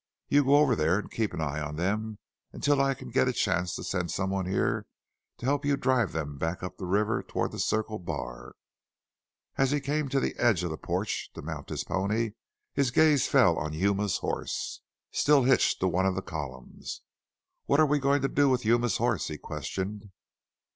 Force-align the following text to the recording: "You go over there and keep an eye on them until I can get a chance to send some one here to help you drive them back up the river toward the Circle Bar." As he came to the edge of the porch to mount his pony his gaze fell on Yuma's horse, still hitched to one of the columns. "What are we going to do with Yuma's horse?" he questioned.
"You 0.29 0.43
go 0.45 0.55
over 0.55 0.75
there 0.75 0.97
and 0.97 1.11
keep 1.11 1.31
an 1.31 1.41
eye 1.41 1.59
on 1.61 1.75
them 1.75 2.17
until 2.51 2.81
I 2.81 2.95
can 2.95 3.11
get 3.11 3.27
a 3.27 3.31
chance 3.31 3.75
to 3.75 3.83
send 3.83 4.09
some 4.09 4.31
one 4.31 4.47
here 4.47 4.87
to 5.37 5.45
help 5.45 5.63
you 5.63 5.77
drive 5.77 6.11
them 6.11 6.39
back 6.39 6.63
up 6.63 6.77
the 6.79 6.87
river 6.87 7.21
toward 7.21 7.51
the 7.51 7.59
Circle 7.59 7.99
Bar." 7.99 8.53
As 9.59 9.69
he 9.69 9.79
came 9.79 10.09
to 10.09 10.19
the 10.19 10.35
edge 10.37 10.63
of 10.63 10.71
the 10.71 10.77
porch 10.79 11.29
to 11.35 11.43
mount 11.43 11.69
his 11.69 11.83
pony 11.83 12.31
his 12.73 12.89
gaze 12.89 13.27
fell 13.27 13.59
on 13.59 13.73
Yuma's 13.73 14.17
horse, 14.17 14.81
still 15.11 15.43
hitched 15.43 15.79
to 15.81 15.87
one 15.87 16.07
of 16.07 16.15
the 16.15 16.23
columns. 16.23 17.01
"What 17.67 17.79
are 17.79 17.85
we 17.85 17.99
going 17.99 18.23
to 18.23 18.27
do 18.27 18.49
with 18.49 18.65
Yuma's 18.65 18.97
horse?" 18.97 19.27
he 19.27 19.37
questioned. 19.37 20.09